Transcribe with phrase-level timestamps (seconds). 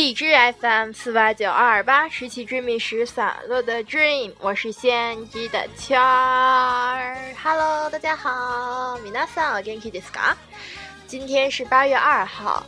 [0.00, 7.14] 荔枝 FM 四八九二二八，拾起追觅时散落的 dream，我是先知的圈儿。
[7.42, 10.32] Hello，大家好，米娜桑，我 Genki Disca，
[11.06, 12.64] 今天是八月二号。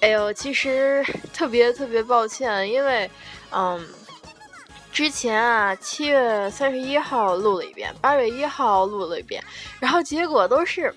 [0.00, 1.04] 哎呦，其实
[1.34, 3.10] 特别特别抱歉，因为
[3.50, 3.86] 嗯，
[4.90, 9.44] 之前啊七月三十一号录了一遍，八月一号录了一遍，
[9.78, 10.94] 然后结果都是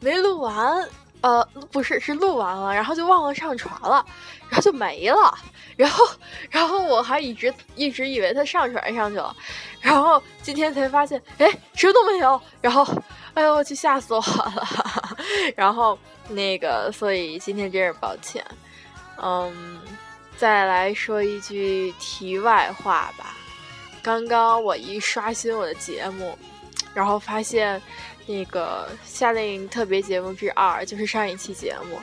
[0.00, 0.88] 没录完。
[1.20, 4.04] 呃，不是，是录完了，然后就忘了上传了，
[4.48, 5.36] 然后就没了，
[5.76, 6.06] 然后，
[6.50, 9.34] 然后我还一直一直以为它上传上去了，
[9.80, 12.86] 然后今天才发现，哎，什么都没有，然后，
[13.34, 14.66] 哎呦我去，吓死我了，
[15.56, 18.44] 然后那个，所以今天真是抱歉，
[19.20, 19.80] 嗯，
[20.36, 23.34] 再来说一句题外话吧，
[24.02, 26.38] 刚刚我一刷新我的节目，
[26.94, 27.80] 然后发现。
[28.30, 31.98] 那个夏令营特别节目之二，就是上一期节目，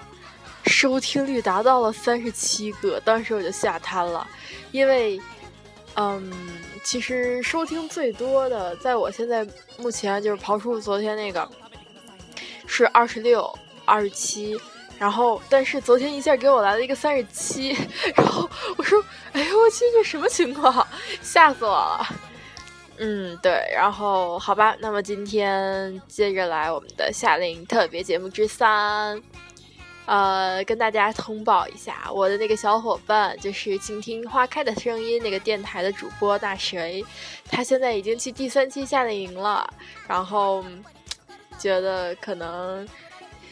[0.66, 4.28] 收听率达到了三十七个，当时我就吓瘫了，
[4.72, 5.22] 因为，
[5.94, 6.34] 嗯，
[6.84, 11.48] 其实收听最多的，在我现在目前就是刨出昨天那个，
[12.66, 13.48] 是二十六、
[13.86, 14.60] 二十七，
[14.98, 17.78] 然后但是昨天一下给我来了一个三十七，
[18.16, 19.00] 然后我说，
[19.34, 20.88] 哎呦我去，这什么情况？
[21.22, 22.08] 吓死我了！
[22.98, 29.22] 嗯，对，然后好吧，那么今天接着来我们的夏令营特别节目之三，
[30.06, 37.06] 呃，跟大家通报一下，我的那个小伙伴就是倾听花开的声音那个电台的主播大谁，
[37.50, 39.70] 他现在已经去第三期夏令营了，
[40.08, 40.64] 然后
[41.60, 42.88] 觉得可能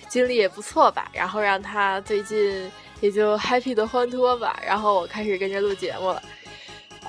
[0.07, 6.23] 经历也不错吧，然后让他最近也就 happy 的欢脱吧，然后我开始跟着录节目了，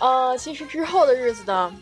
[0.00, 1.72] 呃，其实之后的日子呢。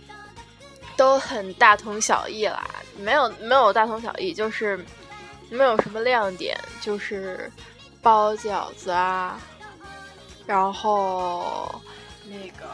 [0.97, 2.63] 都很大同小异啦，
[2.99, 4.85] 没有没有大同小异，就是
[5.51, 7.51] 没有什么亮点，就是
[8.03, 9.41] 包饺子啊，
[10.47, 11.81] 然后
[12.25, 12.67] 那个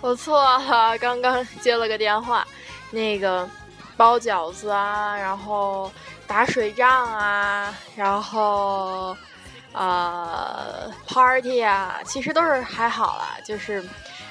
[0.00, 2.46] 我错了，刚刚接了个电话，
[2.90, 3.48] 那个
[3.96, 5.90] 包饺子啊，然后
[6.26, 9.16] 打水仗啊，然后。
[9.74, 13.84] 呃，party 啊，其实都是还好啦，就是，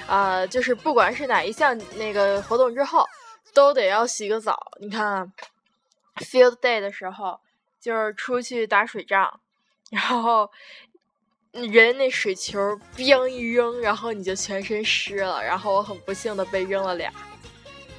[0.07, 3.05] 呃，就是不管是哪一项那个活动之后，
[3.53, 4.57] 都得要洗个澡。
[4.79, 5.29] 你看
[6.15, 7.37] ，field day 的时候，
[7.81, 9.41] 就是出去打水仗，
[9.91, 10.49] 然后
[11.51, 17.11] 人那水球 biang 一扔，然后你就全身湿了，然后我很不幸的被扔了俩，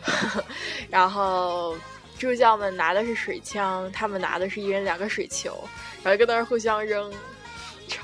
[0.88, 1.76] 然后
[2.18, 5.62] 助教们拿的是水枪，他们拿的是一人两个水球，
[6.02, 7.12] 然后跟那儿互相扔。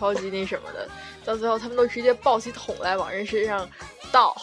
[0.01, 0.89] 超级那什么的，
[1.27, 3.69] 到最后他们都直接抱起桶来往人身上
[4.11, 4.35] 倒，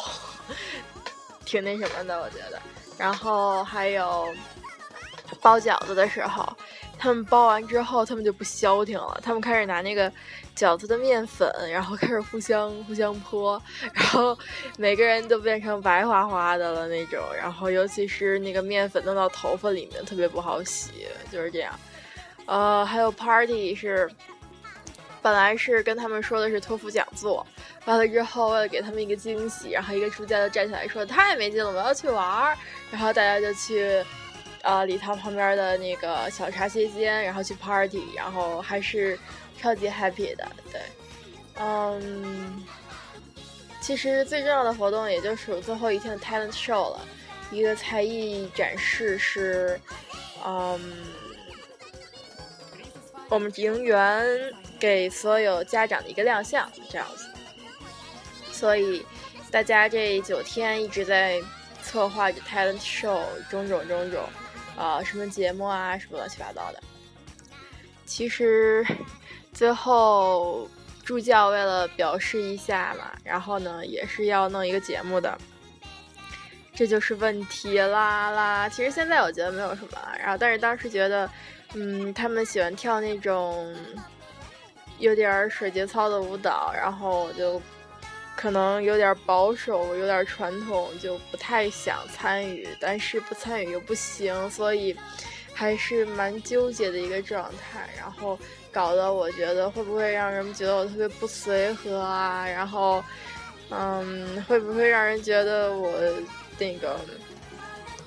[1.44, 2.62] 挺那什么的，我觉得。
[2.96, 4.32] 然后还有
[5.42, 6.48] 包饺子的时候，
[7.00, 10.12] 他们包完之后，他们就不消停了，他们开始拿那个
[10.56, 13.60] 饺子的面粉，然后开始互相互相泼，
[13.94, 14.38] 然后
[14.78, 17.20] 每个人都变成白花花的了那种。
[17.36, 21.74] 然后尤其是那个面粉弄到头发里面，特别不好洗，就是这样。
[22.46, 24.08] 呃，还有 party 是。
[25.22, 27.46] 本来是跟他们说的是托福讲座，
[27.86, 32.58] 完了之后为了给他们一个惊喜，然后一个助教就站起来说太没劲了，我要去玩儿。
[32.92, 34.06] 然后大家就去，
[34.62, 39.20] 呃，礼堂旁边的那个小茶歇间，然后去 party，然后还是
[39.60, 40.48] 超级 happy 的。
[40.72, 40.82] 对，
[41.60, 42.64] 嗯，
[43.82, 47.06] 其实最重要的活动也就属最后一天的 talent show 了，
[47.52, 49.78] 一个才艺展示是，
[50.46, 50.80] 嗯，
[53.28, 54.24] 我们营员。
[54.80, 57.28] 给所有家长的一个亮相，这样子。
[58.52, 59.06] 所以
[59.52, 61.40] 大家这九天一直在
[61.84, 64.24] 策划着 talent show，种种种种，
[64.76, 66.82] 啊，什么节目啊，什么乱七八糟的。
[68.06, 68.84] 其实
[69.54, 70.68] 最后
[71.06, 75.38] 助教为了表示一下嘛，然后呢也是要弄一个节目的，
[76.74, 78.68] 这就是问题啦啦。
[78.68, 81.30] 其实现在我觉得没有什么，然后但是当时觉得，
[81.76, 83.76] 嗯，他们喜欢跳那种。
[85.00, 87.62] 有点水节操的舞蹈，然后我就
[88.36, 92.68] 可能有点保守，有点传统，就不太想参与。
[92.80, 94.96] 但是不参与又不行，所以
[95.54, 97.88] 还是蛮纠结的一个状态。
[97.98, 98.38] 然后
[98.72, 102.48] 搞得我觉得会不会让人们觉得我特别不随和啊？
[102.48, 103.04] 然后，
[103.70, 105.94] 嗯，会不会让人觉得我
[106.58, 107.00] 那个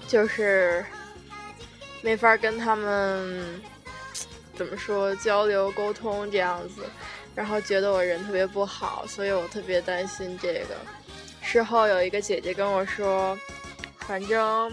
[0.09, 0.85] 就是
[2.03, 3.63] 没法跟他们。
[4.61, 6.85] 怎么说交流沟通这样子，
[7.35, 10.77] 然后觉得我人特别不好，所以我特别担心这个。
[11.41, 13.35] 事后有一个姐姐跟我说，
[14.01, 14.71] 反正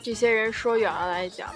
[0.00, 1.52] 这些人说远了来讲，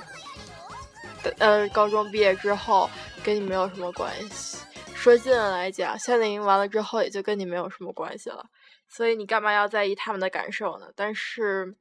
[1.39, 2.91] 呃，高中毕业之后
[3.23, 4.59] 跟你没有什么关系。
[4.93, 8.45] 说近了来讲，夏令营完了之后也就跟你没有什么关系了。
[8.89, 10.89] 所以你干嘛要在意他们的感受呢？
[10.97, 11.77] 但是，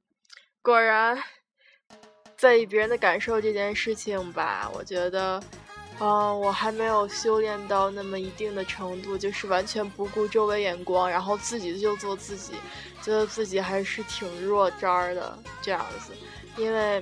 [0.61, 1.17] 果然，
[2.37, 5.41] 在意别人的感受这件事情吧，我觉得，
[5.99, 12.53] 嗯，我还没有修炼到那么一定的程度，就是完全不顾周围眼光，然后自己就做自己，
[13.01, 16.13] 觉得自己还是挺弱渣的这样子。
[16.57, 17.01] 因为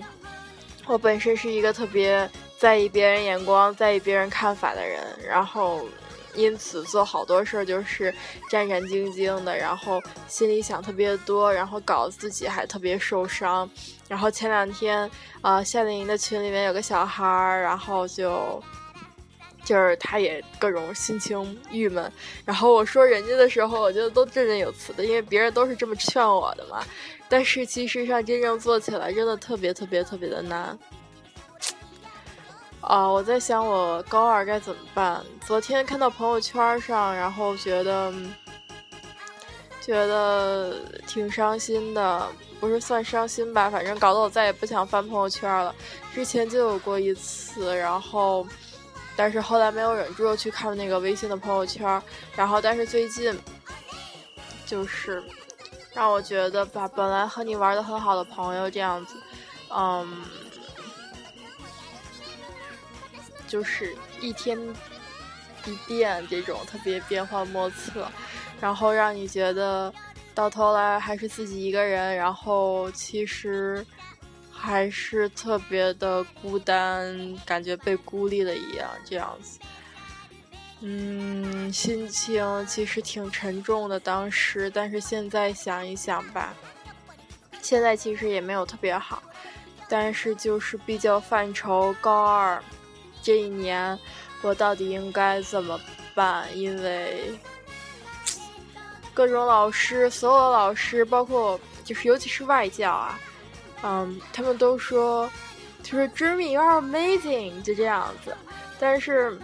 [0.85, 5.85] 我本身是一个特别在意别人眼光、在意别人看法的人，然后。
[6.35, 8.13] 因此做好多事儿就是
[8.49, 13.69] 战战兢兢的，然后心里想特别多，然后搞得自己还特别受伤。
[14.07, 15.09] 然后前两天，
[15.41, 18.61] 呃，夏令营的群里面有个小孩儿，然后就
[19.63, 22.11] 就是他也各种心情郁闷。
[22.45, 26.83] 然后我说人家的时候，我觉得都振振有词的，因为别人都是这么劝我的嘛。
[27.29, 30.77] 但是其实上真正做起来，真的特别特别特别的难。
[32.83, 35.23] 啊，我在想我高二该怎么办。
[35.45, 38.13] 昨天看到朋友圈上，然后觉得
[39.79, 40.75] 觉得
[41.07, 42.27] 挺伤心的，
[42.59, 45.73] 不是算伤心吧，反正搞得我再也不想翻朋友圈了。
[46.13, 48.45] 之前就有过一次，然后
[49.15, 52.01] 但是后来没有忍住去看那个微信的朋友圈，
[52.35, 53.39] 然后但是最近
[54.65, 55.23] 就是
[55.93, 59.15] 让我觉得吧，本来和你玩的很好的朋友这样子，
[59.73, 60.23] 嗯。
[63.53, 64.57] 就是一天
[65.67, 68.11] 一变，这种特别变幻莫测，
[68.59, 69.93] 然后让你觉得
[70.33, 73.85] 到头来还是自己一个人，然后其实
[74.51, 77.15] 还是特别的孤单，
[77.45, 79.59] 感觉被孤立了一样，这样子。
[80.79, 86.55] 嗯，心情其实挺沉重的当时，但是现在想一想吧，
[87.61, 89.21] 现在其实也没有特别好，
[89.87, 92.59] 但是就是比较犯愁高二。
[93.23, 93.97] 这一年，
[94.41, 95.79] 我到底应该怎么
[96.13, 96.45] 办？
[96.55, 97.33] 因为
[99.13, 103.17] 各种老师，所有的老师，包括就是尤其是外教啊，
[103.81, 105.31] 嗯，他们都说，
[105.81, 108.35] 就是 Dreamy，you are amazing，就这样子。
[108.77, 109.39] 但是，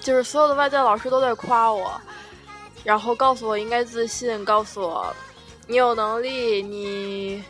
[0.00, 2.00] 就是所有的外教老师都在夸我，
[2.84, 5.12] 然后告诉我应该自信，告诉我
[5.66, 7.42] 你有能力，你。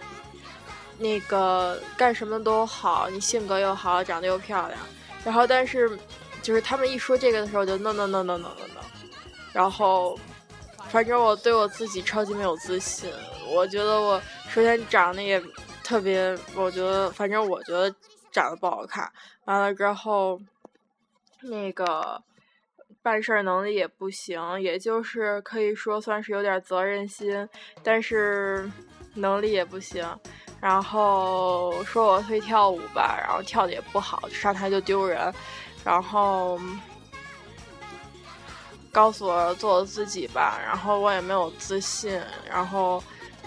[0.99, 4.81] 那个干什么都好，你性格又好，长得又漂亮，
[5.25, 5.99] 然后但是，
[6.41, 8.81] 就是他们一说这个的时候，就 no no no no no no no，
[9.53, 10.19] 然后，
[10.89, 13.11] 反正我对我自己超级没有自信，
[13.49, 15.43] 我觉得我首先长得也
[15.83, 17.93] 特别，我觉得反正我觉得
[18.31, 19.11] 长得不好看，
[19.47, 20.41] 完了之后，
[21.43, 22.23] 那个
[23.03, 27.49] 办事能力也不行，也就是可以说算是有点责任心，
[27.83, 28.71] 但是
[29.15, 30.07] 能力也不行。
[30.65, 35.31] 然后说我会跳舞吧，然后跳的也不好，上台就丢人。
[35.85, 36.59] 然后
[38.91, 42.19] 告诉我做我自己吧，然后我也没有自信，
[42.49, 43.05] 然后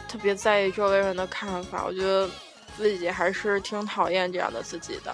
[0.07, 1.85] 特别在意周围人的看法。
[1.87, 2.29] 我觉得
[2.77, 5.11] 自己还是挺讨厌这样的自己的。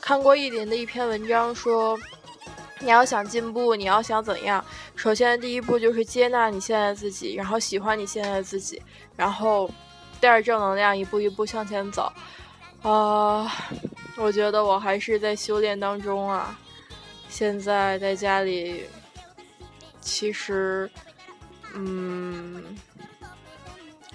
[0.00, 1.96] 看过一林的一篇文章说，
[2.80, 4.64] 你要想进步，你要想怎样，
[4.96, 8.82] 首先第一步就是接纳你现在自己，然后喜欢你现在自己，
[9.14, 9.70] 然后。
[10.24, 12.10] 带着正能量，一步一步向前走。
[12.80, 13.52] 啊，
[14.16, 16.58] 我觉得我还是在修炼当中啊。
[17.28, 18.86] 现在在家里，
[20.00, 20.90] 其实，
[21.74, 22.74] 嗯，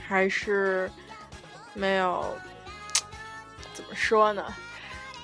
[0.07, 0.89] 还是
[1.75, 2.25] 没有
[3.71, 4.43] 怎么说呢，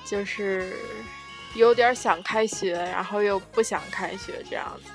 [0.04, 0.76] 就是
[1.54, 4.92] 有点想开学，然后又不想开学这样子。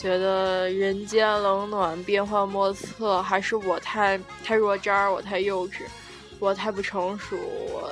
[0.00, 5.82] 觉得人间冷暖变幻莫测，还是我太太弱渣，我太幼稚，
[6.38, 7.90] 我太不成熟，我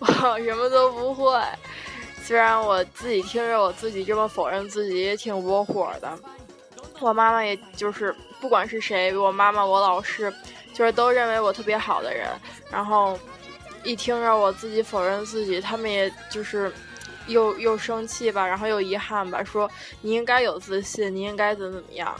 [0.00, 1.38] 我什么都不会。
[2.22, 6.10] 虽然我自己听着我自己这么否认自己，也挺窝火的。
[7.00, 10.32] 我妈妈也就是不管是谁，我妈妈、我老师，
[10.72, 12.28] 就是都认为我特别好的人。
[12.70, 13.18] 然后
[13.82, 16.72] 一听着我自己否认自己，他们也就是。
[17.26, 22.14] 又又生气吧，然后又遗憾吧，说你应该有自信，你应该怎么怎么样？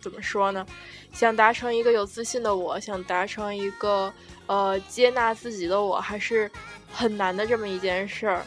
[0.00, 0.66] 怎么说呢？
[1.12, 4.12] 想达成一个有自信的我，想达成一个
[4.46, 6.50] 呃接纳自己的我，还是
[6.92, 8.46] 很难的这么一件事儿。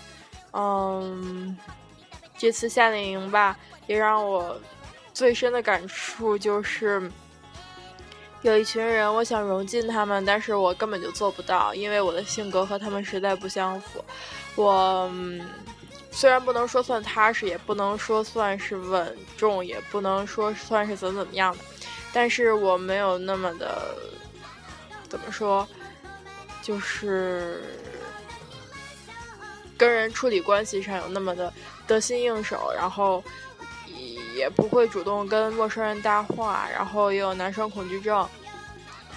[0.52, 1.58] 嗯，
[2.38, 4.60] 这次夏令营吧，也让我
[5.14, 7.12] 最深的感触就是。
[8.44, 14.06] 有一群人，我想融进他们，但是我根本就做不到，因为我的性格和他们实在不相符。
[14.58, 15.10] 我
[16.12, 21.64] 虽然不能说算踏实，也不能说算是稳重，也不能说算是怎么怎么样的，
[22.12, 23.96] 但是我没有那么的，
[25.08, 25.68] 怎么说，
[26.64, 27.62] 就是
[29.78, 31.54] 跟人处理关系上有那么的
[31.86, 33.24] 得心应手，然后
[34.36, 38.28] 也不会主动跟陌生人搭话，然后也有男生恐惧症。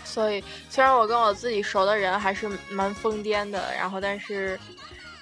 [0.04, 4.58] 所以，虽然我跟我自己熟的人还是蛮疯癫的，然后但是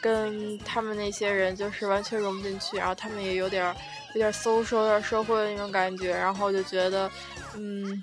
[0.00, 3.74] 跟他们那些人就是完全融不进去，然后他们也有点
[4.14, 7.10] 有点 social、有点社会的那种感觉，然后就觉得
[7.56, 8.02] 嗯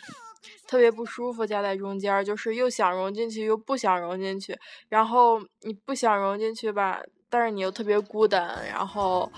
[0.68, 4.58] 特别不舒服，夹在中间，就是又想融进去又不想融进去，
[4.90, 9.32] 然后你不想融进去吧，但是你又特别孤单，然后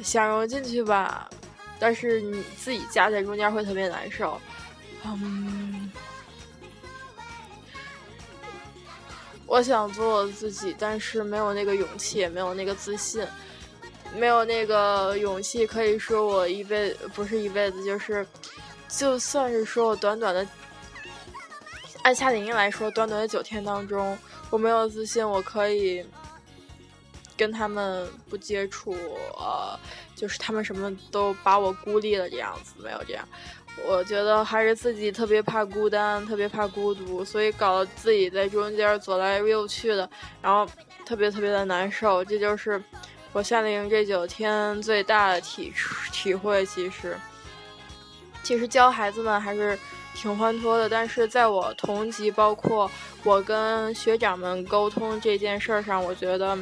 [0.00, 1.30] 想融进去吧，
[1.78, 4.40] 但是你自己夹在中间会特别难受，
[5.04, 5.90] 嗯。
[9.52, 13.22] 我想做我自己，但是没有那个勇气，也没有那个自信，
[14.16, 15.66] 没有那个勇气。
[15.66, 18.26] 可以说我一辈不是一辈子，就是
[18.88, 20.46] 就算是说我短短的
[22.00, 24.16] 按夏令营来说，短短的九天当中，
[24.48, 26.02] 我没有自信，我可以
[27.36, 28.92] 跟他们不接触，
[29.36, 29.78] 呃，
[30.16, 33.28] 就是他们什么都把我孤立了这样子，没有这样。
[33.84, 40.08] 我觉得还是自己特别怕孤单，特别怕孤独，所以搞得自己在中间左来右去的，
[40.40, 40.66] 然后
[41.04, 42.24] 特别特别的难受。
[42.24, 42.82] 这就是
[43.32, 45.72] 我夏令营这九天最大的体
[46.12, 46.64] 体会。
[46.66, 47.16] 其实，
[48.42, 49.76] 其实教孩子们还是
[50.14, 52.88] 挺欢脱的，但是在我同级，包括
[53.24, 56.56] 我跟学长们沟通这件事儿上，我觉得，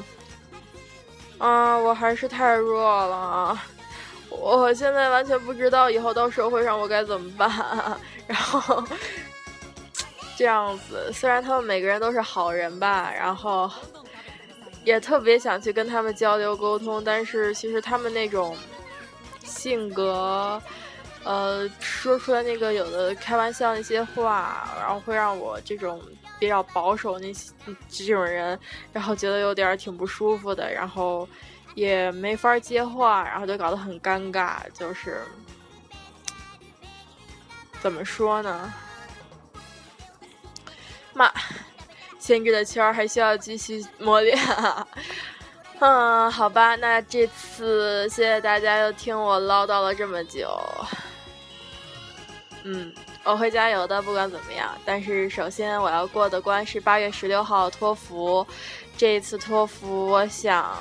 [1.39, 3.59] 啊，我还是太弱了。
[4.31, 7.51] 我现在完全不知道以后到社会上我该怎么办，
[8.27, 8.83] 然后
[10.37, 13.71] 这样子，虽然他们每个人都是好人吧，然后
[14.85, 18.57] 也特别想去跟他们交流沟通，但是其实他们那种
[19.43, 20.63] 性格，
[21.25, 26.01] 呃，说出来那个有的开玩笑那些话，然后会让我这种
[26.39, 27.51] 比较保守那些
[27.89, 28.59] 这种人，
[28.93, 31.29] 然后觉得有点挺不舒服的，然后。
[31.75, 34.59] 也没法接话，然后就搞得很尴尬。
[34.73, 35.23] 就是
[37.81, 38.73] 怎么说呢？
[41.13, 41.31] 妈，
[42.19, 44.39] 牵制的圈还需要继续磨练。
[45.81, 50.61] 嗯，好吧，那这次谢谢大家又听我唠叨了这么久。
[52.65, 52.93] 嗯，
[53.25, 54.77] 我会加油的，不管怎么样。
[54.85, 58.47] 但是首先我要过的关是八月十六号托福。
[58.99, 60.77] 这一次托福，我想。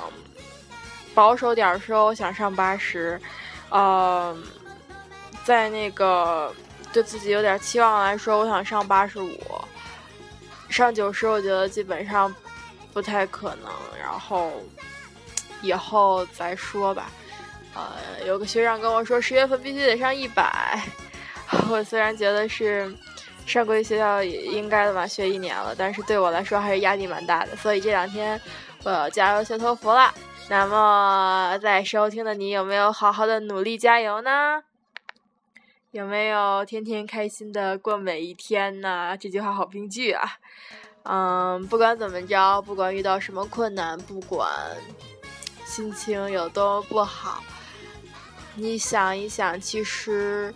[1.13, 3.19] 保守点说，我想上八十，
[3.69, 4.35] 呃，
[5.43, 6.53] 在那个
[6.93, 9.37] 对自己有点期望来说，我想上八十五，
[10.69, 12.33] 上九十我觉得基本上
[12.93, 14.51] 不太可能，然后
[15.61, 17.09] 以后再说吧。
[17.75, 20.81] 呃，有个学长跟我说，十月份必须得上一百，
[21.69, 22.91] 我虽然觉得是
[23.45, 28.39] 上国际学校也应该的吧，学一年了，但是对我来说还是压力蛮大的，所以这两天
[28.83, 30.13] 我要加油学托福了。
[30.49, 34.63] 那么，在收听的你有没有好好的努力加油呢？
[35.91, 39.17] 有没有天天开心的过每一天呢？
[39.17, 40.37] 这句话好病句啊！
[41.03, 44.47] 嗯，不管怎么着，不管遇到什么困难，不管
[45.65, 47.43] 心情有多不好，
[48.53, 50.53] 你想一想，其实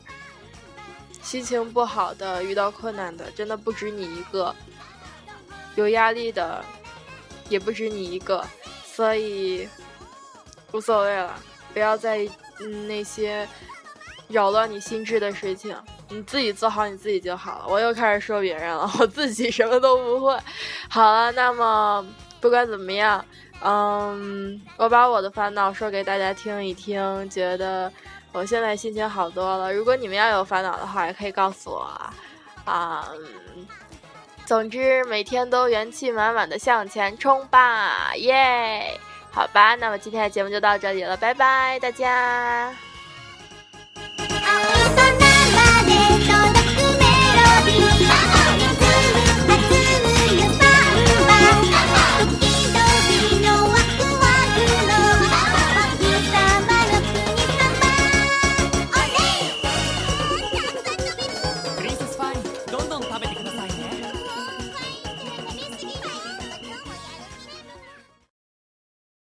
[1.22, 4.54] 心情不好的、遇到困难的，真的不止你一个；
[5.76, 6.64] 有压力的，
[7.50, 8.46] 也不止你一个。
[8.86, 9.68] 所以。
[10.72, 11.36] 无所谓了，
[11.72, 12.28] 不要在意
[12.88, 13.48] 那些
[14.28, 15.78] 扰乱你心智的事情，
[16.10, 17.66] 你自己做好你自己就好了。
[17.68, 20.36] 我又开始说别人了，我自己什么都不会。
[20.90, 22.04] 好了，那么
[22.42, 23.24] 不管怎么样，
[23.62, 27.94] 嗯，我把我的烦恼说给大家听一听，觉得
[28.32, 29.72] 我现在心情好多了。
[29.72, 31.88] 如果你们要有烦恼的话，也可以告诉我
[32.66, 33.08] 啊。
[34.46, 39.00] 总之，每天都元气满满的向前冲吧，耶！
[39.32, 42.93] 好吧，那么今天的节目就到这里了，拜拜，大家。